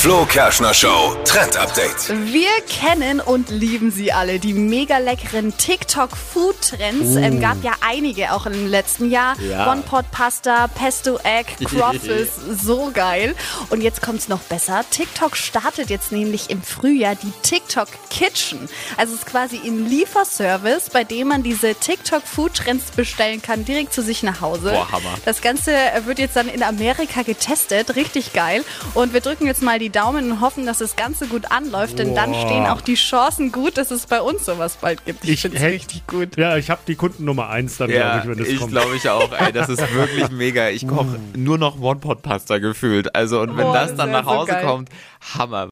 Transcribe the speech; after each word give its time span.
Flo 0.00 0.24
Kerschner 0.26 0.72
Show 0.72 1.16
Trend 1.24 1.56
Update. 1.56 2.08
Wir 2.32 2.48
kennen 2.68 3.20
und 3.20 3.50
lieben 3.50 3.90
sie 3.90 4.12
alle, 4.12 4.38
die 4.38 4.52
mega 4.52 4.98
leckeren 4.98 5.56
TikTok-Food-Trends. 5.58 7.16
Uh. 7.16 7.18
Ähm, 7.18 7.40
gab 7.40 7.64
ja 7.64 7.72
einige 7.80 8.32
auch 8.32 8.46
im 8.46 8.68
letzten 8.68 9.10
Jahr. 9.10 9.34
Ja. 9.40 9.72
One-Pot-Pasta, 9.72 10.68
Pesto-Egg, 10.68 11.50
Croffles, 11.64 12.28
so 12.62 12.92
geil. 12.94 13.34
Und 13.70 13.80
jetzt 13.80 14.00
kommt's 14.00 14.28
noch 14.28 14.38
besser. 14.38 14.84
TikTok 14.88 15.36
startet 15.36 15.90
jetzt 15.90 16.12
nämlich 16.12 16.48
im 16.48 16.62
Frühjahr 16.62 17.16
die 17.16 17.32
TikTok 17.42 17.88
Kitchen. 18.08 18.68
Also 18.96 19.14
es 19.14 19.22
ist 19.22 19.26
quasi 19.26 19.56
ein 19.64 19.88
Lieferservice, 19.88 20.90
bei 20.90 21.02
dem 21.02 21.26
man 21.26 21.42
diese 21.42 21.74
TikTok-Food-Trends 21.74 22.92
bestellen 22.92 23.42
kann, 23.42 23.64
direkt 23.64 23.92
zu 23.92 24.02
sich 24.02 24.22
nach 24.22 24.40
Hause. 24.42 24.70
Boah, 24.70 24.92
Hammer. 24.92 25.14
Das 25.24 25.42
Ganze 25.42 25.72
wird 26.04 26.20
jetzt 26.20 26.36
dann 26.36 26.48
in 26.48 26.62
Amerika 26.62 27.22
getestet, 27.22 27.96
richtig 27.96 28.32
geil. 28.32 28.64
Und 28.94 29.12
wir 29.12 29.20
drücken 29.20 29.46
jetzt 29.46 29.60
mal 29.60 29.80
die 29.80 29.87
Daumen 29.90 30.30
und 30.32 30.40
hoffen, 30.40 30.66
dass 30.66 30.78
das 30.78 30.96
Ganze 30.96 31.26
gut 31.26 31.50
anläuft, 31.50 31.98
denn 31.98 32.14
dann 32.14 32.32
Boah. 32.32 32.40
stehen 32.46 32.66
auch 32.66 32.80
die 32.80 32.94
Chancen 32.94 33.50
gut, 33.52 33.76
dass 33.78 33.90
es 33.90 34.06
bei 34.06 34.20
uns 34.20 34.44
sowas 34.44 34.76
bald 34.80 35.04
gibt. 35.04 35.24
Ich, 35.24 35.30
Ich 35.30 35.40
finde 35.42 35.56
es 35.58 35.62
richtig 35.64 36.06
gut. 36.06 36.36
Ja, 36.36 36.56
ich 36.56 36.70
habe 36.70 36.80
die 36.86 36.94
Kunden 36.94 37.24
Nummer 37.24 37.48
eins 37.48 37.76
dann, 37.76 37.88
glaube 37.90 38.20
ich, 38.22 38.28
wenn 38.30 38.38
es 38.42 38.48
ich 38.48 38.58
kommt. 38.60 38.72
glaube 38.72 38.94
ich 38.96 39.08
auch, 39.08 39.32
ey, 39.32 39.52
das 39.52 39.68
ist 39.68 39.92
wirklich 39.94 40.30
mega. 40.30 40.68
Ich 40.68 40.86
koche 40.86 41.18
nur 41.36 41.58
noch 41.58 41.80
One-Pot-Pasta 41.80 42.58
gefühlt. 42.58 43.14
Also, 43.14 43.40
und 43.40 43.56
wenn 43.56 43.66
Oh, 43.66 43.72
das 43.72 43.88
das 43.88 43.96
dann 43.96 44.10
nach 44.12 44.24
so 44.24 44.30
Hause 44.30 44.52
geil. 44.52 44.64
kommt, 44.64 44.88
Hammer. 45.36 45.66